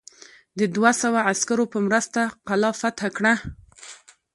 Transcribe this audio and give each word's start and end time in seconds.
د 0.59 0.61
دوه 0.75 0.91
سوه 1.01 1.19
عسکرو 1.31 1.65
په 1.73 1.77
مرسته 1.87 2.21
قلا 2.47 2.71
فتح 2.81 3.03
کړه. 3.17 3.33